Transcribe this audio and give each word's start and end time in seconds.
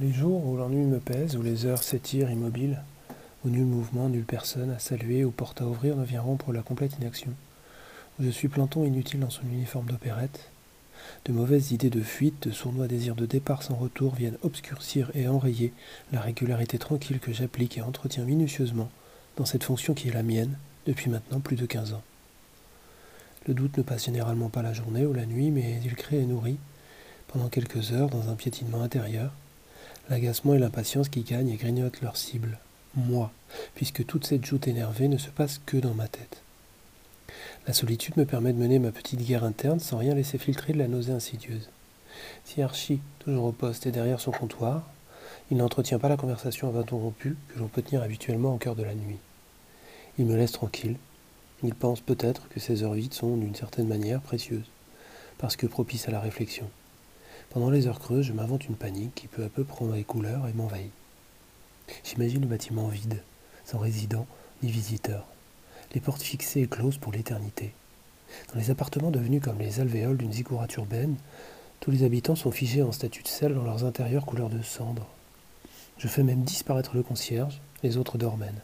Les 0.00 0.12
jours 0.12 0.46
où 0.46 0.56
l'ennui 0.56 0.84
me 0.84 1.00
pèse, 1.00 1.36
où 1.36 1.42
les 1.42 1.66
heures 1.66 1.82
s'étirent 1.82 2.30
immobiles, 2.30 2.80
où 3.44 3.48
nul 3.48 3.64
mouvement, 3.64 4.08
nulle 4.08 4.24
personne 4.24 4.70
à 4.70 4.78
saluer 4.78 5.24
ou 5.24 5.32
porte 5.32 5.60
à 5.60 5.66
ouvrir 5.66 5.96
ne 5.96 6.04
vient 6.04 6.20
rompre 6.20 6.52
la 6.52 6.62
complète 6.62 6.96
inaction, 7.00 7.32
où 8.18 8.22
je 8.22 8.30
suis 8.30 8.46
planton 8.46 8.84
inutile 8.84 9.18
dans 9.18 9.30
son 9.30 9.42
uniforme 9.42 9.86
d'opérette, 9.86 10.50
de 11.24 11.32
mauvaises 11.32 11.72
idées 11.72 11.90
de 11.90 12.00
fuite, 12.00 12.46
de 12.46 12.52
sournois 12.52 12.86
désirs 12.86 13.16
de 13.16 13.26
départ 13.26 13.64
sans 13.64 13.74
retour 13.74 14.14
viennent 14.14 14.38
obscurcir 14.42 15.10
et 15.14 15.26
enrayer 15.26 15.72
la 16.12 16.20
régularité 16.20 16.78
tranquille 16.78 17.18
que 17.18 17.32
j'applique 17.32 17.76
et 17.76 17.82
entretiens 17.82 18.24
minutieusement 18.24 18.90
dans 19.36 19.46
cette 19.46 19.64
fonction 19.64 19.94
qui 19.94 20.08
est 20.08 20.14
la 20.14 20.22
mienne 20.22 20.56
depuis 20.86 21.10
maintenant 21.10 21.40
plus 21.40 21.56
de 21.56 21.66
quinze 21.66 21.92
ans. 21.92 22.02
Le 23.48 23.54
doute 23.54 23.76
ne 23.76 23.82
passe 23.82 24.04
généralement 24.04 24.48
pas 24.48 24.62
la 24.62 24.74
journée 24.74 25.06
ou 25.06 25.12
la 25.12 25.26
nuit, 25.26 25.50
mais 25.50 25.80
il 25.84 25.96
crée 25.96 26.20
et 26.20 26.26
nourrit, 26.26 26.58
pendant 27.26 27.48
quelques 27.48 27.90
heures, 27.90 28.10
dans 28.10 28.28
un 28.28 28.34
piétinement 28.34 28.82
intérieur, 28.82 29.32
l'agacement 30.08 30.54
et 30.54 30.58
l'impatience 30.58 31.08
qui 31.08 31.22
gagnent 31.22 31.50
et 31.50 31.56
grignotent 31.56 32.00
leur 32.00 32.16
cible, 32.16 32.58
moi, 32.94 33.30
puisque 33.74 34.06
toute 34.06 34.26
cette 34.26 34.44
joute 34.44 34.68
énervée 34.68 35.08
ne 35.08 35.18
se 35.18 35.30
passe 35.30 35.60
que 35.66 35.76
dans 35.76 35.94
ma 35.94 36.08
tête. 36.08 36.42
La 37.66 37.74
solitude 37.74 38.16
me 38.16 38.24
permet 38.24 38.52
de 38.52 38.58
mener 38.58 38.78
ma 38.78 38.92
petite 38.92 39.22
guerre 39.22 39.44
interne 39.44 39.80
sans 39.80 39.98
rien 39.98 40.14
laisser 40.14 40.38
filtrer 40.38 40.72
de 40.72 40.78
la 40.78 40.88
nausée 40.88 41.12
insidieuse. 41.12 41.68
Si 42.44 42.62
Archie, 42.62 43.00
toujours 43.20 43.44
au 43.44 43.52
poste, 43.52 43.86
est 43.86 43.92
derrière 43.92 44.20
son 44.20 44.30
comptoir, 44.30 44.88
il 45.50 45.58
n'entretient 45.58 45.98
pas 45.98 46.08
la 46.08 46.16
conversation 46.16 46.68
à 46.68 46.82
rompu 46.90 47.36
que 47.48 47.58
l'on 47.58 47.68
peut 47.68 47.82
tenir 47.82 48.02
habituellement 48.02 48.54
au 48.54 48.58
cœur 48.58 48.74
de 48.74 48.82
la 48.82 48.94
nuit. 48.94 49.18
Il 50.18 50.26
me 50.26 50.36
laisse 50.36 50.52
tranquille. 50.52 50.96
Il 51.62 51.74
pense 51.74 52.00
peut-être 52.00 52.48
que 52.48 52.60
ces 52.60 52.82
heures 52.82 52.94
vides 52.94 53.14
sont, 53.14 53.36
d'une 53.36 53.54
certaine 53.54 53.88
manière, 53.88 54.20
précieuses, 54.20 54.70
parce 55.38 55.56
que 55.56 55.66
propices 55.66 56.08
à 56.08 56.12
la 56.12 56.20
réflexion. 56.20 56.68
Pendant 57.50 57.70
les 57.70 57.86
heures 57.86 57.98
creuses, 57.98 58.26
je 58.26 58.34
m'invente 58.34 58.66
une 58.66 58.76
panique 58.76 59.14
qui 59.14 59.26
peu 59.26 59.42
à 59.42 59.48
peu 59.48 59.64
prend 59.64 59.90
les 59.90 60.04
couleurs 60.04 60.46
et 60.46 60.52
m'envahit. 60.52 60.92
J'imagine 62.04 62.42
le 62.42 62.46
bâtiment 62.46 62.88
vide, 62.88 63.22
sans 63.64 63.78
résident 63.78 64.26
ni 64.62 64.70
visiteur, 64.70 65.24
les 65.94 66.00
portes 66.00 66.22
fixées 66.22 66.60
et 66.60 66.66
closes 66.66 66.98
pour 66.98 67.10
l'éternité. 67.10 67.72
Dans 68.52 68.60
les 68.60 68.70
appartements 68.70 69.10
devenus 69.10 69.42
comme 69.42 69.58
les 69.58 69.80
alvéoles 69.80 70.18
d'une 70.18 70.32
ziggourate 70.32 70.74
urbaine, 70.76 71.16
tous 71.80 71.90
les 71.90 72.02
habitants 72.02 72.34
sont 72.34 72.50
figés 72.50 72.82
en 72.82 72.92
statut 72.92 73.22
de 73.22 73.28
sel 73.28 73.54
dans 73.54 73.64
leurs 73.64 73.84
intérieurs 73.84 74.26
couleur 74.26 74.50
de 74.50 74.60
cendre. 74.60 75.06
Je 75.96 76.08
fais 76.08 76.22
même 76.22 76.44
disparaître 76.44 76.96
le 76.96 77.02
concierge, 77.02 77.62
les 77.82 77.96
autres 77.96 78.18
dormennent. 78.18 78.60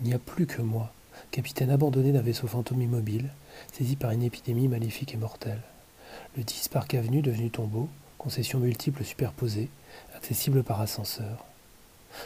Il 0.00 0.06
n'y 0.06 0.14
a 0.14 0.18
plus 0.18 0.46
que 0.46 0.62
moi, 0.62 0.94
capitaine 1.30 1.70
abandonné 1.70 2.12
d'un 2.12 2.22
vaisseau 2.22 2.46
fantôme 2.46 2.80
immobile, 2.80 3.28
saisi 3.72 3.96
par 3.96 4.12
une 4.12 4.22
épidémie 4.22 4.68
maléfique 4.68 5.12
et 5.12 5.18
mortelle. 5.18 5.60
Le 6.38 6.42
10 6.42 6.68
Parc 6.68 6.94
Avenue 6.94 7.22
devenu 7.22 7.50
tombeau, 7.50 7.88
concessions 8.24 8.58
multiples 8.58 9.04
superposées, 9.04 9.68
accessibles 10.16 10.62
par 10.62 10.80
ascenseur. 10.80 11.44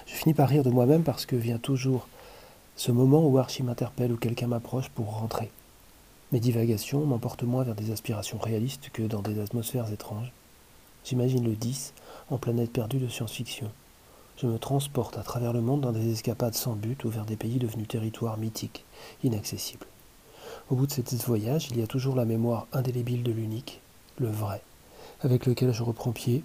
Je 0.07 0.13
finis 0.13 0.33
par 0.33 0.49
rire 0.49 0.63
de 0.63 0.71
moi-même 0.71 1.03
parce 1.03 1.27
que 1.27 1.35
vient 1.35 1.59
toujours 1.59 2.07
ce 2.77 2.93
moment 2.93 3.27
où 3.27 3.37
Archie 3.37 3.65
m'interpelle 3.65 4.13
ou 4.13 4.17
quelqu'un 4.17 4.47
m'approche 4.47 4.91
pour 4.91 5.19
rentrer. 5.19 5.51
Mes 6.31 6.39
divagations 6.39 7.05
m'emportent 7.05 7.43
moins 7.43 7.65
vers 7.65 7.75
des 7.75 7.91
aspirations 7.91 8.39
réalistes 8.39 8.91
que 8.93 9.03
dans 9.03 9.23
des 9.23 9.41
atmosphères 9.41 9.93
étranges. 9.93 10.31
J'imagine 11.05 11.45
le 11.45 11.57
10 11.57 11.95
en 12.31 12.39
planète 12.39 12.71
perdue 12.71 13.01
de 13.01 13.09
science-fiction. 13.09 13.69
Je 14.41 14.47
me 14.47 14.61
transporte 14.61 15.19
à 15.19 15.25
travers 15.25 15.53
le 15.53 15.63
monde 15.63 15.81
dans 15.81 15.91
des 15.91 16.13
escapades 16.13 16.55
sans 16.55 16.77
but 16.77 17.03
ou 17.05 17.11
vers 17.11 17.25
des 17.25 17.37
pays 17.37 17.59
devenus 17.59 17.89
territoires 17.89 18.39
mythiques, 18.39 18.85
inaccessibles. 19.25 19.87
Au 20.71 20.77
bout 20.77 20.87
de 20.87 20.93
cet 20.93 21.13
voyage, 21.25 21.67
il 21.73 21.81
y 21.81 21.83
a 21.83 21.89
toujours 21.89 22.15
la 22.15 22.25
mémoire 22.25 22.69
indélébile 22.73 23.25
de 23.25 23.33
l'unique, 23.33 23.81
le 24.19 24.29
vrai 24.29 24.63
avec 25.23 25.47
lequel 25.47 25.73
je 25.73 25.83
reprends 25.83 26.13
pied, 26.13 26.45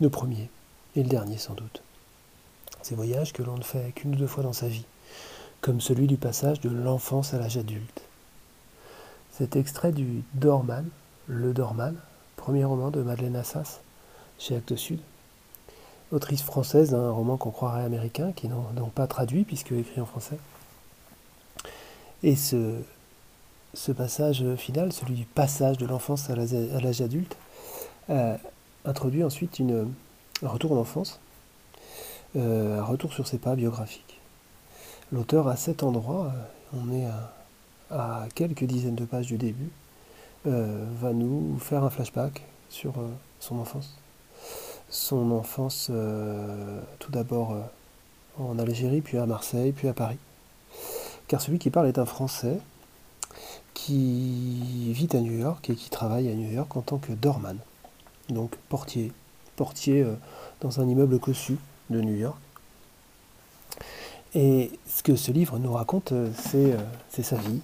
le 0.00 0.10
premier 0.10 0.48
et 0.96 1.02
le 1.02 1.08
dernier 1.08 1.38
sans 1.38 1.54
doute. 1.54 1.82
Ces 2.82 2.94
voyages 2.94 3.32
que 3.32 3.42
l'on 3.42 3.56
ne 3.56 3.62
fait 3.62 3.92
qu'une 3.94 4.14
ou 4.14 4.18
deux 4.18 4.26
fois 4.26 4.42
dans 4.42 4.52
sa 4.52 4.68
vie, 4.68 4.84
comme 5.60 5.80
celui 5.80 6.06
du 6.06 6.16
passage 6.16 6.60
de 6.60 6.70
l'enfance 6.70 7.34
à 7.34 7.38
l'âge 7.38 7.56
adulte. 7.56 8.02
Cet 9.30 9.56
extrait 9.56 9.92
du 9.92 10.22
Dorman, 10.34 10.88
Le 11.26 11.52
Dorman, 11.52 11.96
premier 12.36 12.64
roman 12.64 12.90
de 12.90 13.02
Madeleine 13.02 13.36
Assas, 13.36 13.80
chez 14.38 14.56
Actes 14.56 14.76
Sud, 14.76 15.00
autrice 16.10 16.42
française 16.42 16.90
d'un 16.90 17.10
roman 17.10 17.36
qu'on 17.36 17.52
croirait 17.52 17.84
américain, 17.84 18.32
qui 18.32 18.48
n'ont 18.48 18.66
donc 18.74 18.92
pas 18.92 19.06
traduit 19.06 19.44
puisque 19.44 19.72
écrit 19.72 20.00
en 20.00 20.06
français. 20.06 20.38
Et 22.22 22.36
ce 22.36 22.82
passage 23.96 24.44
final, 24.56 24.92
celui 24.92 25.14
du 25.14 25.24
passage 25.24 25.78
de 25.78 25.86
l'enfance 25.86 26.28
à 26.28 26.34
l'âge 26.36 27.00
adulte, 27.00 27.36
euh, 28.10 28.36
introduit 28.84 29.22
ensuite 29.22 29.58
une, 29.58 29.92
un 30.42 30.48
retour 30.48 30.72
en 30.72 30.76
enfance, 30.76 31.20
euh, 32.36 32.80
un 32.80 32.84
retour 32.84 33.12
sur 33.12 33.26
ses 33.26 33.38
pas 33.38 33.54
biographiques. 33.54 34.20
L'auteur, 35.12 35.48
à 35.48 35.56
cet 35.56 35.82
endroit, 35.82 36.26
euh, 36.26 36.78
on 36.80 36.92
est 36.92 37.06
à, 37.90 38.26
quelques 38.34 38.64
dizaines 38.64 38.94
de 38.94 39.04
pages 39.04 39.26
du 39.26 39.36
début, 39.36 39.70
va 40.44 41.12
nous 41.12 41.58
faire 41.60 41.84
un 41.84 41.90
flashback 41.90 42.42
sur 42.70 42.94
son 43.38 43.58
enfance. 43.58 43.98
Son 44.88 45.30
enfance, 45.30 45.90
tout 46.98 47.12
d'abord 47.12 47.54
en 48.38 48.58
Algérie, 48.58 49.02
puis 49.02 49.18
à 49.18 49.26
Marseille, 49.26 49.72
puis 49.72 49.88
à 49.88 49.92
Paris. 49.92 50.16
Car 51.28 51.42
celui 51.42 51.58
qui 51.58 51.68
parle 51.68 51.86
est 51.86 51.98
un 51.98 52.06
Français 52.06 52.58
qui 53.74 54.92
vit 54.92 55.08
à 55.12 55.20
New 55.20 55.38
York 55.38 55.68
et 55.68 55.74
qui 55.74 55.90
travaille 55.90 56.30
à 56.30 56.34
New 56.34 56.50
York 56.50 56.74
en 56.76 56.80
tant 56.80 56.96
que 56.96 57.12
doorman 57.12 57.58
donc 58.28 58.56
portier, 58.68 59.12
portier 59.56 60.02
euh, 60.02 60.14
dans 60.60 60.80
un 60.80 60.88
immeuble 60.88 61.18
cossu 61.18 61.56
de 61.90 62.00
New 62.00 62.14
York. 62.14 62.38
Et 64.34 64.70
ce 64.88 65.02
que 65.02 65.16
ce 65.16 65.30
livre 65.30 65.58
nous 65.58 65.72
raconte, 65.72 66.12
euh, 66.12 66.30
euh, 66.54 66.78
c'est 67.10 67.22
sa 67.22 67.36
vie. 67.36 67.60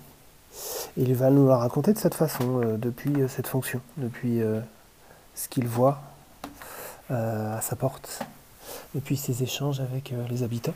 Il 0.97 1.15
va 1.15 1.31
nous 1.31 1.47
la 1.47 1.57
raconter 1.57 1.93
de 1.93 1.99
cette 1.99 2.15
façon, 2.15 2.77
depuis 2.79 3.13
cette 3.29 3.47
fonction, 3.47 3.81
depuis 3.97 4.41
ce 5.35 5.49
qu'il 5.49 5.69
voit 5.69 6.01
à 7.11 7.61
sa 7.61 7.77
porte, 7.77 8.23
depuis 8.97 9.17
ses 9.17 9.45
échanges 9.45 9.79
avec 9.79 10.13
les 10.29 10.43
habitants. 10.43 10.75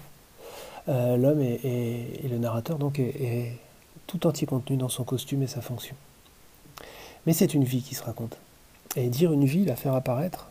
L'homme 0.86 1.40
et, 1.40 2.28
le 2.30 2.38
narrateur 2.38 2.78
donc 2.78 3.00
est 3.00 3.58
tout 4.06 4.24
entier 4.24 4.46
contenu 4.46 4.76
dans 4.76 4.88
son 4.88 5.02
costume 5.02 5.42
et 5.42 5.48
sa 5.48 5.62
fonction. 5.62 5.96
Mais 7.26 7.32
c'est 7.32 7.52
une 7.52 7.64
vie 7.64 7.82
qui 7.82 7.96
se 7.96 8.04
raconte. 8.04 8.38
Et 8.96 9.08
dire 9.08 9.32
une 9.32 9.44
vie, 9.44 9.64
la 9.64 9.76
faire 9.76 9.94
apparaître, 9.94 10.50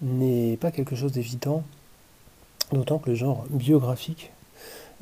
n'est 0.00 0.56
pas 0.56 0.70
quelque 0.70 0.96
chose 0.96 1.12
d'évident, 1.12 1.62
d'autant 2.72 2.98
que 2.98 3.10
le 3.10 3.16
genre 3.16 3.44
biographique, 3.50 4.30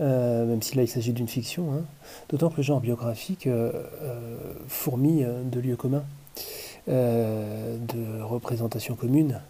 euh, 0.01 0.45
même 0.45 0.61
si 0.61 0.77
là 0.77 0.83
il 0.83 0.89
s'agit 0.89 1.13
d'une 1.13 1.29
fiction, 1.29 1.73
hein, 1.73 1.83
d'autant 2.29 2.51
que 2.51 2.57
le 2.57 2.63
genre 2.63 2.81
biographique 2.81 3.47
euh, 3.47 3.71
euh, 4.03 4.37
fourmille 4.67 5.29
de 5.45 5.61
lieux 5.61 5.77
communs, 5.77 6.05
de 6.87 8.23
représentations 8.23 8.95
communes, 8.95 9.41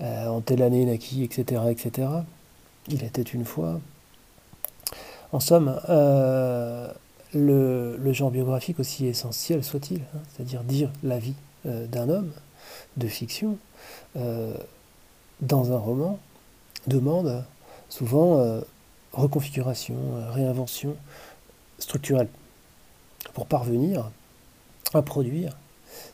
en 0.00 0.40
telle 0.40 0.62
année 0.62 0.84
naquit, 0.84 1.22
etc., 1.22 1.62
etc. 1.70 2.08
Il 2.88 3.04
était 3.04 3.22
une 3.22 3.44
fois. 3.44 3.80
En 5.30 5.38
somme, 5.38 5.78
le, 7.34 8.12
genre 8.12 8.32
biographique, 8.32 8.80
aussi 8.80 9.06
essentiel 9.06 9.62
soit-il, 9.62 10.00
hein, 10.00 10.18
c'est-à-dire 10.32 10.64
dire 10.64 10.90
la 11.04 11.20
vie 11.20 11.36
euh, 11.66 11.86
d'un 11.86 12.08
homme 12.08 12.32
de 12.96 13.06
fiction 13.06 13.58
euh, 14.16 14.54
dans 15.42 15.72
un 15.72 15.76
roman 15.76 16.18
demande 16.86 17.44
souvent 17.90 18.38
euh, 18.38 18.62
reconfiguration, 19.12 19.96
réinvention 20.30 20.96
structurelle 21.78 22.28
pour 23.34 23.44
parvenir 23.44 24.10
à 24.94 25.02
produire 25.02 25.58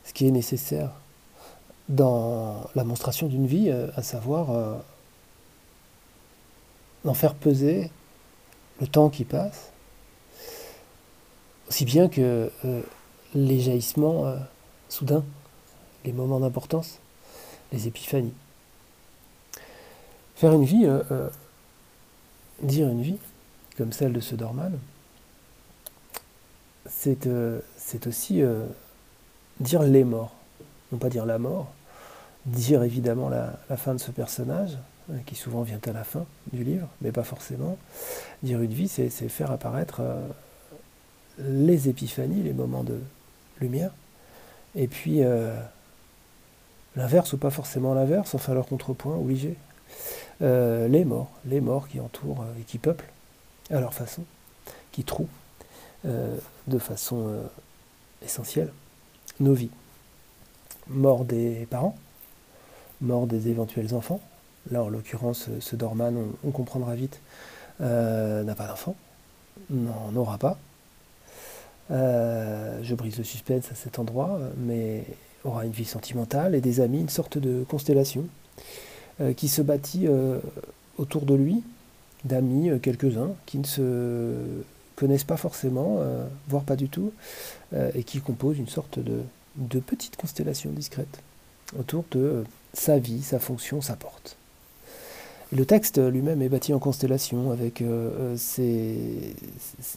ce 0.03 0.11
qui 0.11 0.27
est 0.27 0.31
nécessaire 0.31 0.91
dans 1.87 2.69
la 2.75 2.83
monstration 2.83 3.27
d'une 3.27 3.47
vie, 3.47 3.71
à 3.71 4.01
savoir 4.01 4.81
en 7.05 7.13
faire 7.13 7.33
peser 7.33 7.89
le 8.81 8.87
temps 8.87 9.09
qui 9.09 9.23
passe, 9.23 9.71
aussi 11.69 11.85
bien 11.85 12.09
que 12.09 12.51
les 13.33 13.59
jaillissements 13.61 14.35
soudains 14.89 15.23
les 16.05 16.13
moments 16.13 16.39
d'importance, 16.39 16.99
les 17.71 17.87
épiphanies. 17.87 18.33
Faire 20.35 20.53
une 20.53 20.65
vie, 20.65 20.85
euh, 20.85 21.03
euh, 21.11 21.29
dire 22.61 22.87
une 22.87 23.01
vie, 23.01 23.17
comme 23.77 23.91
celle 23.91 24.13
de 24.13 24.19
ce 24.19 24.35
Dorman, 24.35 24.77
c'est 26.87 27.27
euh, 27.27 27.59
aussi 28.05 28.41
dire 29.59 29.83
les 29.83 30.03
morts, 30.03 30.33
non 30.91 30.97
pas 30.97 31.09
dire 31.09 31.25
la 31.25 31.39
mort, 31.39 31.67
dire 32.45 32.83
évidemment 32.83 33.29
la, 33.29 33.59
la 33.69 33.77
fin 33.77 33.93
de 33.93 33.99
ce 33.99 34.11
personnage, 34.11 34.77
qui 35.25 35.35
souvent 35.35 35.61
vient 35.61 35.79
à 35.85 35.91
la 35.91 36.03
fin 36.03 36.25
du 36.51 36.63
livre, 36.63 36.87
mais 37.01 37.11
pas 37.11 37.23
forcément. 37.23 37.77
Dire 38.43 38.61
une 38.61 38.73
vie, 38.73 38.89
c'est 38.89 39.09
faire 39.09 39.51
apparaître 39.51 40.01
les 41.39 41.87
épiphanies, 41.87 42.43
les 42.43 42.53
moments 42.53 42.83
de 42.83 42.99
lumière, 43.61 43.91
et 44.75 44.87
puis 44.87 45.23
L'inverse 46.97 47.31
ou 47.33 47.37
pas 47.37 47.51
forcément 47.51 47.93
l'inverse, 47.93 48.33
enfin 48.33 48.55
leur 48.55 48.65
contrepoint 48.65 49.15
obligé, 49.15 49.55
les 50.41 51.05
morts, 51.05 51.29
les 51.45 51.61
morts 51.61 51.87
qui 51.87 51.99
entourent 51.99 52.43
et 52.59 52.63
qui 52.63 52.79
peuplent 52.79 53.09
à 53.69 53.79
leur 53.79 53.93
façon, 53.93 54.23
qui 54.91 55.03
trouent 55.03 55.29
de 56.03 56.79
façon 56.79 57.39
essentielle 58.23 58.73
nos 59.39 59.53
vies. 59.53 59.69
Mort 60.87 61.23
des 61.23 61.67
parents, 61.69 61.95
mort 62.99 63.27
des 63.27 63.49
éventuels 63.49 63.93
enfants. 63.93 64.21
Là, 64.71 64.81
en 64.81 64.89
l'occurrence, 64.89 65.49
ce 65.59 65.75
Dorman, 65.75 66.31
on, 66.43 66.49
comprendra 66.49 66.95
vite, 66.95 67.21
n'a 67.79 68.55
pas 68.55 68.65
d'enfant, 68.65 68.95
n'en 69.69 70.15
aura 70.15 70.39
pas. 70.39 70.57
Euh, 71.89 72.79
je 72.83 72.95
brise 72.95 73.17
le 73.17 73.23
suspense 73.23 73.71
à 73.71 73.75
cet 73.75 73.99
endroit, 73.99 74.39
mais 74.57 75.05
aura 75.43 75.65
une 75.65 75.71
vie 75.71 75.85
sentimentale 75.85 76.55
et 76.55 76.61
des 76.61 76.81
amis, 76.81 76.99
une 76.99 77.09
sorte 77.09 77.37
de 77.37 77.63
constellation 77.63 78.25
euh, 79.21 79.33
qui 79.33 79.47
se 79.47 79.61
bâtit 79.61 80.07
euh, 80.07 80.39
autour 80.97 81.25
de 81.25 81.33
lui, 81.33 81.63
d'amis, 82.25 82.71
quelques-uns, 82.81 83.31
qui 83.45 83.57
ne 83.57 83.65
se 83.65 84.33
connaissent 84.95 85.23
pas 85.23 85.37
forcément, 85.37 85.99
voire 86.49 86.63
pas 86.63 86.75
du 86.75 86.89
tout, 86.89 87.13
et 87.93 88.03
qui 88.03 88.19
composent 88.19 88.57
une 88.57 88.67
sorte 88.67 88.97
de, 88.97 89.79
petite 89.79 90.15
constellation 90.15 90.71
discrète 90.71 91.21
autour 91.77 92.03
de 92.09 92.43
sa 92.73 92.97
vie, 92.97 93.21
sa 93.21 93.37
fonction, 93.37 93.79
sa 93.79 93.95
porte. 93.95 94.37
Le 95.55 95.67
texte 95.67 95.99
lui-même 95.99 96.41
est 96.41 96.49
bâti 96.49 96.73
en 96.73 96.79
constellation 96.79 97.51
avec 97.51 97.83
ses, 98.37 99.35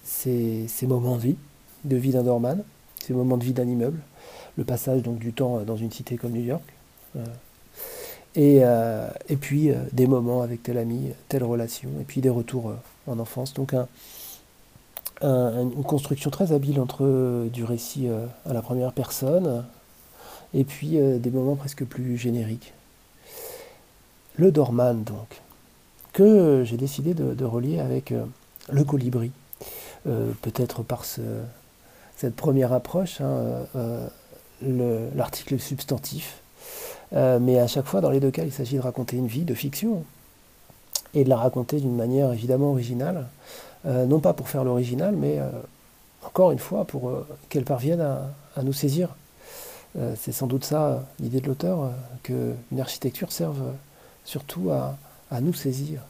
ses 0.05 0.87
moments 0.87 1.17
de 1.17 1.23
vie, 1.23 1.37
de 1.85 1.97
vie 1.97 2.12
d'un 2.12 2.23
dorman, 2.23 2.62
ces 3.05 3.12
moments 3.12 3.37
de 3.37 3.44
vie 3.44 3.53
d'un 3.53 3.67
immeuble, 3.67 4.00
le 4.56 4.65
passage 4.65 5.03
donc 5.03 5.19
du 5.19 5.32
temps 5.32 5.61
dans 5.61 5.77
une 5.77 5.91
cité 5.91 6.17
comme 6.17 6.32
New 6.32 6.44
York, 6.44 6.62
euh, 7.17 7.25
et, 8.37 8.61
euh, 8.62 9.09
et, 9.29 9.37
puis 9.37 9.71
euh, 9.71 9.77
des 9.93 10.06
moments 10.06 10.43
avec 10.43 10.62
tel 10.62 10.79
ami, 10.79 11.11
telle 11.29 11.44
relation, 11.44 11.88
et 12.00 12.05
puis 12.05 12.21
des 12.21 12.29
retours 12.29 12.73
en 13.06 13.19
enfance. 13.19 13.55
Donc 13.55 13.75
un, 13.75 13.88
une 15.23 15.82
construction 15.82 16.31
très 16.31 16.53
habile 16.53 16.81
entre 16.81 17.49
du 17.53 17.65
récit 17.65 18.09
à 18.47 18.53
la 18.55 18.62
première 18.62 18.93
personne 18.93 19.65
et 20.55 20.65
puis 20.65 20.97
des 20.97 21.31
moments 21.31 21.56
presque 21.56 21.85
plus 21.85 22.17
génériques. 22.17 22.73
Le 24.37 24.50
Dorman, 24.50 25.05
donc, 25.05 25.43
que 26.15 26.62
j'ai 26.65 26.79
décidé 26.79 27.12
de, 27.12 27.44
relier 27.44 27.81
avec 27.81 28.15
le 28.71 28.85
colibri, 28.85 29.31
peut-être 30.05 30.82
par 30.82 31.05
ce, 31.05 31.21
cette 32.20 32.37
première 32.37 32.75
approche, 32.75 33.22
hein, 33.22 33.64
euh, 34.62 35.08
l'article 35.14 35.58
substantif. 35.58 36.43
Euh, 37.14 37.38
mais 37.40 37.58
à 37.58 37.67
chaque 37.67 37.87
fois, 37.87 38.02
dans 38.02 38.11
les 38.11 38.20
deux 38.20 38.31
cas, 38.31 38.44
il 38.44 38.52
s'agit 38.52 38.76
de 38.76 38.82
raconter 38.82 39.17
une 39.17 39.26
vie 39.26 39.44
de 39.44 39.55
fiction 39.55 40.05
et 41.14 41.25
de 41.25 41.31
la 41.31 41.38
raconter 41.38 41.81
d'une 41.81 41.96
manière 41.96 42.31
évidemment 42.34 42.72
originale, 42.72 43.26
euh, 43.87 44.05
non 44.05 44.20
pas 44.20 44.34
pour 44.34 44.50
faire 44.50 44.64
l'original, 44.64 45.17
mais 45.17 45.38
encore 46.22 46.52
une 46.52 46.58
fois 46.58 46.84
pour 46.84 47.11
qu'elle 47.49 47.64
parvienne 47.64 48.02
à, 48.02 48.62
nous 48.62 48.75
saisir. 48.75 49.08
C'est 50.17 50.32
sans 50.32 50.46
doute 50.46 50.64
ça 50.64 51.02
l'idée 51.20 51.40
de 51.40 51.46
l'auteur, 51.46 51.90
qu'une 52.22 52.78
architecture 52.78 53.32
serve 53.32 53.62
surtout 54.26 54.70
à, 54.70 55.40
nous 55.40 55.55
saisir, 55.55 56.02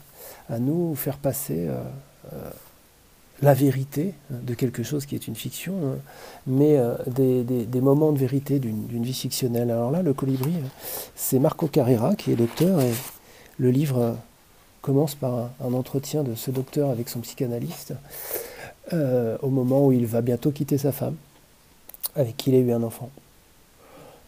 à 0.49 0.59
nous 0.59 0.93
faire 0.93 1.17
passer 1.17 1.69
la 3.41 3.53
vérité 3.53 4.13
de 4.29 4.53
quelque 4.53 4.83
chose 4.83 5.05
qui 5.05 5.15
est 5.15 5.27
une 5.27 5.35
fiction, 5.35 5.73
hein, 5.83 5.97
mais 6.45 6.77
euh, 6.77 6.95
des, 7.07 7.81
moments 7.81 8.11
de 8.11 8.19
vérité 8.19 8.59
d'une 8.59 9.03
vie 9.03 9.13
fictionnelle. 9.13 9.71
Alors 9.71 9.91
là, 9.91 10.01
le 10.01 10.13
colibri, 10.13 10.53
c'est 11.15 11.39
Marco 11.39 11.67
Carrera 11.67 12.15
qui 12.15 12.31
est 12.31 12.35
docteur, 12.35 12.79
et 12.81 12.91
le 13.57 13.71
livre 13.71 13.97
euh, 13.99 14.13
commence 14.81 15.15
par 15.15 15.49
un, 15.59 15.73
entretien 15.73 16.23
de 16.23 16.35
ce 16.35 16.51
docteur 16.51 16.89
avec 16.89 17.09
son 17.09 17.19
psychanalyste, 17.21 17.93
euh, 18.93 19.37
au 19.41 19.49
moment 19.49 19.87
où 19.87 19.91
il 19.91 20.05
va 20.05 20.21
bientôt 20.21 20.51
quitter 20.51 20.77
sa 20.77 20.91
femme, 20.91 21.15
avec 22.15 22.37
qui 22.37 22.51
il 22.51 22.55
a 22.55 22.59
eu 22.59 22.71
un 22.71 22.83
enfant. 22.83 23.09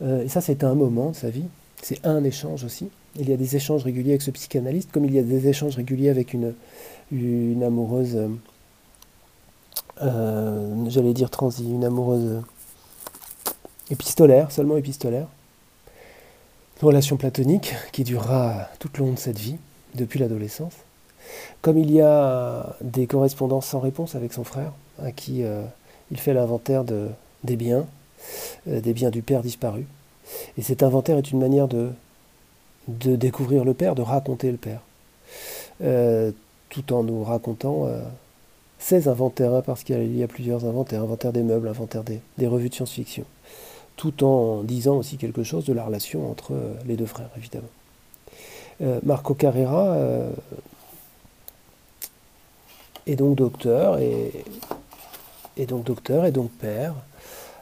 et 0.02 0.28
ça, 0.28 0.42
c'est 0.42 0.64
un 0.64 0.74
moment 0.74 1.12
de 1.12 1.16
sa 1.16 1.30
vie, 1.30 1.46
c'est 1.84 2.06
un 2.06 2.24
échange 2.24 2.64
aussi. 2.64 2.90
Il 3.20 3.30
y 3.30 3.34
a 3.34 3.38
des 3.38 3.56
échanges 3.56 3.84
réguliers 3.84 4.12
avec 4.12 4.24
ce 4.24 4.32
psychanalyste, 4.32 4.90
comme 4.92 5.06
il 5.06 5.14
y 5.14 5.20
a 5.20 5.24
des 5.24 5.48
échanges 5.48 5.76
réguliers 5.76 6.10
avec 6.10 6.34
une, 6.34 6.54
amoureuse 7.62 8.16
euh, 8.16 8.30
j'allais 10.00 11.14
dire 11.14 11.30
transi, 11.30 11.70
une 11.70 11.86
amoureuse 11.86 12.42
épistolaire, 13.92 14.52
seulement 14.52 14.78
épistolaire. 14.78 15.28
Une 16.82 16.88
relation 16.88 17.18
platonique 17.18 17.76
qui 17.92 18.04
durera 18.04 18.68
tout 18.80 18.90
le 18.96 19.00
long 19.00 19.14
de 19.14 19.20
cette 19.20 19.38
vie, 19.38 19.58
depuis 19.96 20.20
l'adolescence. 20.20 20.74
Comme 21.62 21.78
il 21.78 21.92
y 21.92 22.02
a 22.02 22.76
des 22.82 23.08
correspondances 23.08 23.68
sans 23.68 23.80
réponse 23.80 24.16
avec 24.16 24.34
son 24.34 24.44
frère, 24.44 24.74
à 25.02 25.12
qui 25.12 25.44
euh, 25.44 25.64
il 26.12 26.20
fait 26.20 26.34
l'inventaire 26.34 26.84
de, 26.84 27.10
des 27.44 27.56
biens, 27.56 27.86
euh, 28.68 28.82
des 28.82 28.94
biens 28.94 29.12
du 29.12 29.22
père 29.22 29.42
disparu. 29.42 29.86
Et 30.58 30.62
cet 30.62 30.84
inventaire 30.84 31.18
est 31.18 31.32
une 31.32 31.40
manière 31.40 31.68
de, 31.68 31.92
de 32.88 33.16
découvrir 33.16 33.64
le 33.64 33.74
père, 33.74 33.96
de 33.96 34.02
raconter 34.02 34.52
le 34.52 34.58
père, 34.58 34.82
tout 36.70 36.94
en 36.94 37.04
nous 37.04 37.24
racontant 37.24 37.88
16 38.84 39.08
inventaires, 39.08 39.64
parce 39.66 39.86
qu'il 39.86 40.14
y 40.18 40.24
a 40.24 40.28
plusieurs 40.28 40.66
inventaires, 40.66 41.02
inventaire 41.04 41.32
des 41.32 41.42
meubles, 41.42 41.70
inventaire 41.70 42.04
des, 42.04 42.48
revues 42.48 42.68
de 42.68 42.76
science-fiction, 42.76 43.24
tout 43.96 44.26
en 44.26 44.62
disant 44.62 44.98
aussi 44.98 45.16
quelque 45.16 45.44
chose 45.44 45.64
de 45.64 45.72
la 45.72 45.86
relation 45.86 46.30
entre 46.30 46.52
euh, 46.52 46.74
les 46.86 46.98
deux 46.98 47.06
frères, 47.06 47.30
évidemment. 47.38 47.70
Euh, 48.82 49.00
Marco 49.04 49.36
Carrera 49.36 49.94
euh, 49.94 50.30
est 53.08 53.16
donc 53.16 53.38
docteur, 53.38 54.00
et, 54.00 54.34
donc 55.66 55.86
docteur, 55.86 56.26
et 56.26 56.32
donc 56.32 56.52
père, 56.52 56.94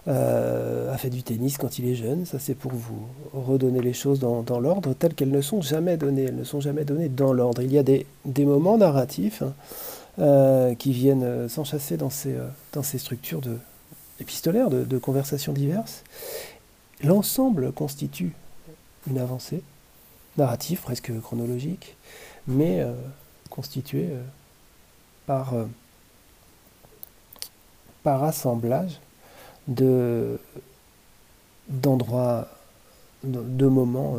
a 0.07 0.97
fait 0.97 1.11
du 1.11 1.21
tennis 1.21 1.59
quand 1.59 1.77
il 1.77 1.87
est 1.87 1.95
jeune, 1.95 2.25
ça 2.25 2.39
c'est 2.39 2.55
pour 2.55 2.71
vous 2.71 3.05
redonner 3.33 3.81
les 3.81 3.93
choses 3.93 4.19
dans, 4.19 4.59
l'ordre, 4.59 4.93
telles 4.95 5.13
qu'elles 5.13 5.29
ne 5.29 5.41
sont 5.41 5.61
jamais 5.61 5.97
données, 5.97 6.23
elles 6.23 6.35
ne 6.35 6.43
sont 6.43 6.61
jamais 6.61 6.83
données 6.83 7.09
dans 7.09 7.31
l'ordre. 7.31 7.61
Il 7.61 7.71
y 7.71 7.77
a 7.77 7.83
des, 7.83 8.05
moments 8.39 8.79
narratifs, 8.79 9.43
hein, 9.43 9.53
euh, 10.19 10.75
qui 10.75 10.91
viennent 10.91 11.23
euh, 11.23 11.47
s'enchasser 11.47 11.95
dans 11.95 12.09
ces, 12.09 12.35
euh, 12.35 12.45
dans 12.73 12.83
ces 12.83 12.97
structures 12.97 13.39
de, 13.39 13.57
épistolaires, 14.19 14.69
de, 14.69 14.97
conversations 14.97 15.53
diverses. 15.53 16.03
L'ensemble 17.01 17.71
constitue 17.71 18.33
une 19.09 19.19
avancée 19.19 19.63
narrative, 20.37 20.81
presque 20.81 21.17
chronologique, 21.21 21.95
mais 22.45 22.85
constituée 23.49 24.09
par, 25.25 25.53
par 28.03 28.23
assemblage 28.23 28.99
de, 29.67 30.39
d'endroits, 31.67 32.47
de, 33.23 33.65
moments 33.65 34.17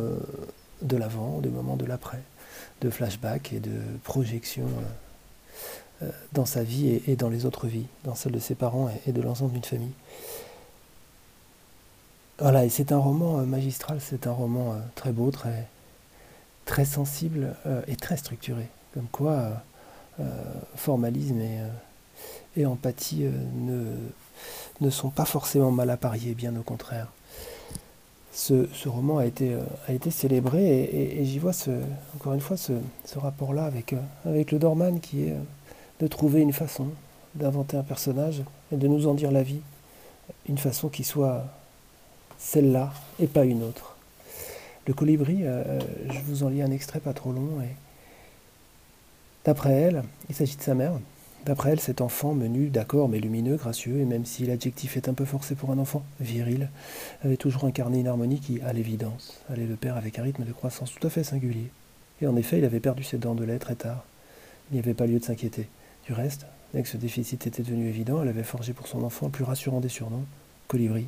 de 0.81 0.97
l'avant, 0.97 1.39
de 1.39 1.49
moments 1.49 1.77
de 1.77 1.85
l'après, 1.85 2.21
de 2.81 2.89
flashbacks 2.89 3.53
et 3.53 3.59
de 3.59 3.79
projections 4.03 4.69
dans 6.33 6.45
sa 6.45 6.63
vie 6.63 7.01
et, 7.07 7.15
dans 7.15 7.29
les 7.29 7.45
autres 7.45 7.67
vies, 7.67 7.85
dans 8.03 8.15
celle 8.15 8.31
de 8.31 8.39
ses 8.39 8.55
parents 8.55 8.89
et, 9.07 9.11
de 9.11 9.21
l'ensemble 9.21 9.53
d'une 9.53 9.63
famille. 9.63 9.93
Voilà, 12.39 12.65
et 12.65 12.69
c'est 12.69 12.91
un 12.91 12.97
roman 12.97 13.39
euh, 13.39 13.43
magistral, 13.43 13.99
c'est 14.01 14.27
un 14.27 14.31
roman 14.31 14.73
euh, 14.73 14.77
très 14.95 15.11
beau, 15.11 15.29
très, 15.31 15.67
très 16.65 16.85
sensible 16.85 17.55
et 17.87 17.95
très 17.95 18.17
structuré. 18.17 18.67
Comme 18.93 19.07
quoi, 19.11 19.63
formalisme 20.75 21.41
et, 22.55 22.65
empathie 22.65 23.25
ne, 23.55 23.95
ne 24.81 24.89
sont 24.89 25.09
pas 25.09 25.25
forcément 25.25 25.71
mal 25.71 25.89
appariés, 25.89 26.35
bien 26.35 26.55
au 26.55 26.61
contraire. 26.61 27.07
Ce, 28.31 28.65
roman 28.87 29.17
a 29.17 29.25
été, 29.25 29.55
a 29.87 29.93
été 29.93 30.09
célébré 30.09 30.63
et, 30.63 31.25
j'y 31.25 31.39
vois 31.39 31.53
ce, 31.53 31.71
encore 32.15 32.33
une 32.33 32.39
fois 32.39 32.57
ce, 32.57 32.73
rapport-là 33.15 33.65
avec, 33.65 33.95
avec 34.25 34.51
le 34.51 34.59
Dorman 34.59 34.99
qui 34.99 35.23
est 35.23 35.35
de 36.03 36.07
trouver 36.07 36.41
une 36.41 36.51
façon 36.51 36.87
d'inventer 37.33 37.77
un 37.77 37.83
personnage 37.83 38.43
et 38.73 38.75
de 38.75 38.87
nous 38.89 39.07
en 39.07 39.13
dire 39.13 39.31
la 39.31 39.41
vie, 39.41 39.61
une 40.49 40.57
façon 40.57 40.89
qui 40.89 41.05
soit 41.05 41.45
celle-là 42.37 42.93
et 43.21 43.27
pas 43.27 43.45
une 43.45 43.63
autre. 43.63 43.95
Le 44.85 44.93
colibri, 44.93 45.39
euh, 45.43 45.79
je 46.09 46.19
vous 46.19 46.43
en 46.43 46.49
lis 46.49 46.61
un 46.61 46.71
extrait 46.71 46.99
pas 46.99 47.13
trop 47.13 47.31
long. 47.31 47.61
Et 47.61 47.73
d'après 49.45 49.71
elle, 49.71 50.03
il 50.27 50.35
s'agit 50.35 50.57
de 50.57 50.61
sa 50.61 50.75
mère. 50.75 50.91
D'après 51.45 51.71
elle, 51.71 51.79
cet 51.79 52.01
enfant 52.01 52.33
menu, 52.33 52.67
d'accord, 52.67 53.07
mais 53.07 53.19
lumineux, 53.19 53.55
gracieux, 53.55 53.99
et 53.99 54.05
même 54.05 54.25
si 54.25 54.45
l'adjectif 54.45 54.97
est 54.97 55.07
un 55.07 55.13
peu 55.13 55.25
forcé 55.25 55.55
pour 55.55 55.71
un 55.71 55.77
enfant, 55.77 56.03
viril, 56.19 56.69
avait 57.23 57.37
toujours 57.37 57.63
incarné 57.63 58.01
une 58.01 58.07
harmonie 58.07 58.41
qui, 58.41 58.61
à 58.61 58.73
l'évidence, 58.73 59.39
allait 59.49 59.65
le 59.65 59.75
père 59.77 59.95
avec 59.95 60.19
un 60.19 60.23
rythme 60.23 60.43
de 60.43 60.51
croissance 60.51 60.93
tout 60.93 61.07
à 61.07 61.09
fait 61.09 61.23
singulier. 61.23 61.71
Et 62.21 62.27
en 62.27 62.35
effet, 62.35 62.59
il 62.59 62.65
avait 62.65 62.81
perdu 62.81 63.03
ses 63.03 63.17
dents 63.17 63.35
de 63.35 63.45
lait 63.45 63.59
très 63.59 63.75
tard. 63.75 64.03
Il 64.69 64.73
n'y 64.73 64.79
avait 64.79 64.93
pas 64.93 65.05
lieu 65.05 65.19
de 65.19 65.23
s'inquiéter. 65.23 65.69
Du 66.05 66.13
reste, 66.13 66.45
dès 66.73 66.83
que 66.83 66.89
ce 66.89 66.97
déficit 66.97 67.47
était 67.47 67.63
devenu 67.63 67.87
évident, 67.87 68.21
elle 68.21 68.29
avait 68.29 68.43
forgé 68.43 68.73
pour 68.73 68.87
son 68.87 69.03
enfant 69.03 69.27
le 69.27 69.31
plus 69.31 69.43
rassurant 69.43 69.79
des 69.79 69.89
surnoms, 69.89 70.25
Colibri, 70.67 71.07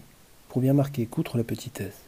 pour 0.49 0.61
bien 0.61 0.73
marquer 0.73 1.05
qu'outre 1.05 1.37
la 1.37 1.43
petitesse, 1.43 2.05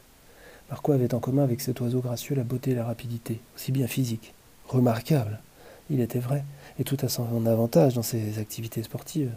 Marco 0.70 0.92
avait 0.92 1.14
en 1.14 1.18
commun 1.18 1.44
avec 1.44 1.62
cet 1.62 1.80
oiseau 1.80 2.00
gracieux 2.00 2.34
la 2.34 2.44
beauté 2.44 2.72
et 2.72 2.74
la 2.74 2.84
rapidité, 2.84 3.40
aussi 3.56 3.72
bien 3.72 3.86
physique 3.86 4.34
remarquable, 4.66 5.40
il 5.88 6.00
était 6.00 6.18
vrai, 6.18 6.44
et 6.78 6.84
tout 6.84 6.98
à 7.00 7.08
son 7.08 7.46
avantage 7.46 7.94
dans 7.94 8.02
ses 8.02 8.38
activités 8.38 8.82
sportives 8.82 9.32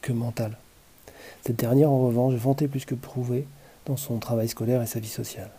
que 0.00 0.12
mentales. 0.12 0.56
Cette 1.44 1.56
dernière, 1.56 1.90
en 1.90 2.06
revanche, 2.06 2.34
vantait 2.34 2.68
plus 2.68 2.84
que 2.84 2.94
prouvé 2.94 3.48
dans 3.84 3.96
son 3.96 4.18
travail 4.18 4.48
scolaire 4.48 4.80
et 4.80 4.86
sa 4.86 5.00
vie 5.00 5.08
sociale. 5.08 5.50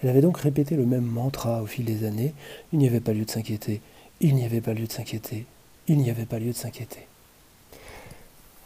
Elle 0.00 0.10
avait 0.10 0.20
donc 0.20 0.38
répété 0.38 0.76
le 0.76 0.86
même 0.86 1.04
mantra 1.04 1.60
au 1.60 1.66
fil 1.66 1.84
des 1.84 2.04
années. 2.04 2.32
Il 2.72 2.78
n'y 2.78 2.86
avait 2.86 3.00
pas 3.00 3.12
lieu 3.12 3.24
de 3.24 3.30
s'inquiéter, 3.30 3.80
il 4.20 4.36
n'y 4.36 4.44
avait 4.44 4.60
pas 4.60 4.74
lieu 4.74 4.86
de 4.86 4.92
s'inquiéter, 4.92 5.44
il 5.88 5.98
n'y 5.98 6.10
avait 6.10 6.26
pas 6.26 6.38
lieu 6.38 6.52
de 6.52 6.56
s'inquiéter. 6.56 7.06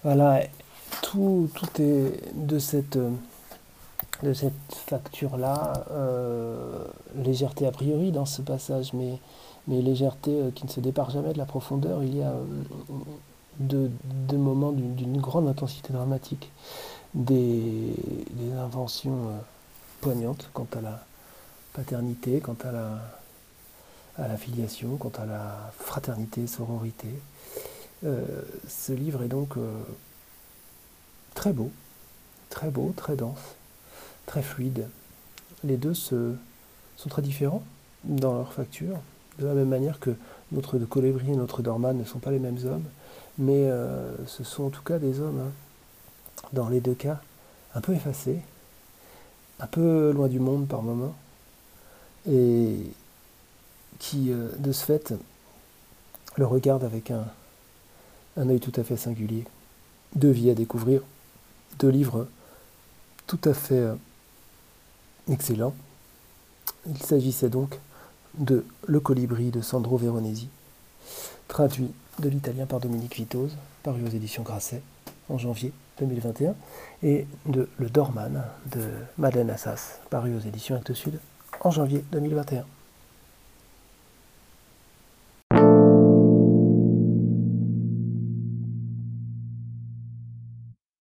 Voilà, 0.02 0.42
tout, 1.02 1.50
tout 1.54 1.82
est 1.82 2.34
de 2.34 2.58
cette, 2.58 2.98
de 4.22 4.32
cette 4.32 4.52
facture-là, 4.70 5.84
euh, 5.90 6.84
légèreté 7.16 7.66
a 7.66 7.70
priori 7.70 8.12
dans 8.12 8.26
ce 8.26 8.40
passage, 8.42 8.92
mais, 8.94 9.18
mais 9.68 9.82
légèreté 9.82 10.30
euh, 10.30 10.50
qui 10.50 10.64
ne 10.64 10.70
se 10.70 10.80
départ 10.80 11.10
jamais 11.10 11.32
de 11.32 11.38
la 11.38 11.44
profondeur. 11.44 12.02
Il 12.02 12.16
y 12.16 12.22
a 12.22 12.32
deux, 13.58 13.90
moments 14.32 14.72
d'une 14.72 15.20
grande 15.20 15.48
intensité 15.48 15.92
dramatique, 15.92 16.50
des, 17.14 17.92
des 18.30 18.52
inventions 18.58 19.12
euh, 19.12 19.38
poignantes 20.00 20.48
quant 20.54 20.66
à 20.78 20.80
la 20.80 21.04
paternité, 21.74 22.40
quant 22.40 22.56
à 22.64 22.72
la, 22.72 23.19
à 24.18 24.28
la 24.28 24.36
filiation, 24.36 24.96
quant 24.96 25.12
à 25.18 25.26
la 25.26 25.72
fraternité, 25.78 26.46
sororité. 26.46 27.08
Euh, 28.04 28.24
ce 28.68 28.92
livre 28.92 29.22
est 29.22 29.28
donc 29.28 29.56
euh, 29.56 29.72
très 31.34 31.52
beau, 31.52 31.70
très 32.48 32.70
beau, 32.70 32.92
très 32.96 33.16
dense, 33.16 33.40
très 34.26 34.42
fluide. 34.42 34.88
Les 35.64 35.76
deux 35.76 35.94
se, 35.94 36.34
sont 36.96 37.08
très 37.08 37.22
différents 37.22 37.62
dans 38.04 38.34
leur 38.34 38.52
facture, 38.52 38.98
de 39.38 39.46
la 39.46 39.54
même 39.54 39.68
manière 39.68 40.00
que 40.00 40.14
notre 40.52 40.78
de 40.78 40.84
Colébry 40.84 41.32
et 41.32 41.36
notre 41.36 41.62
Dorman 41.62 41.96
ne 41.96 42.04
sont 42.04 42.18
pas 42.18 42.30
les 42.30 42.38
mêmes 42.38 42.58
hommes, 42.64 42.84
mais 43.38 43.68
euh, 43.68 44.14
ce 44.26 44.44
sont 44.44 44.64
en 44.64 44.70
tout 44.70 44.82
cas 44.82 44.98
des 44.98 45.20
hommes, 45.20 45.40
hein, 45.40 45.52
dans 46.52 46.68
les 46.68 46.80
deux 46.80 46.94
cas, 46.94 47.20
un 47.74 47.80
peu 47.80 47.92
effacés, 47.92 48.40
un 49.60 49.66
peu 49.66 50.10
loin 50.12 50.28
du 50.28 50.40
monde 50.40 50.66
par 50.66 50.82
moments, 50.82 51.14
et 52.28 52.78
qui, 53.98 54.30
euh, 54.30 54.48
de 54.58 54.72
ce 54.72 54.84
fait, 54.84 55.14
le 56.36 56.46
regarde 56.46 56.84
avec 56.84 57.10
un, 57.10 57.24
œil 58.38 58.60
tout 58.60 58.72
à 58.76 58.84
fait 58.84 58.96
singulier. 58.96 59.44
Deux 60.14 60.30
vies 60.30 60.50
à 60.50 60.54
découvrir, 60.54 61.02
deux 61.78 61.88
livres 61.88 62.26
tout 63.26 63.40
à 63.44 63.54
fait 63.54 63.74
euh, 63.74 63.94
excellents. 65.30 65.74
Il 66.86 67.00
s'agissait 67.02 67.50
donc 67.50 67.78
de 68.38 68.64
Le 68.86 69.00
colibri 69.00 69.50
de 69.50 69.60
Sandro 69.60 69.96
Veronesi, 69.96 70.48
traduit 71.48 71.90
de 72.20 72.28
l'italien 72.28 72.66
par 72.66 72.80
Dominique 72.80 73.16
Vitoz, 73.16 73.56
paru 73.82 74.02
aux 74.04 74.10
éditions 74.10 74.42
Grasset 74.42 74.82
en 75.28 75.38
janvier 75.38 75.72
2021, 75.98 76.54
et 77.02 77.26
de 77.46 77.68
Le 77.78 77.88
Dorman 77.88 78.42
de 78.72 78.88
Madeleine 79.18 79.50
Assas, 79.50 80.00
paru 80.10 80.34
aux 80.34 80.40
éditions 80.40 80.76
Actes 80.76 80.94
Sud 80.94 81.18
en 81.60 81.70
janvier 81.70 82.04
2021. 82.12 82.64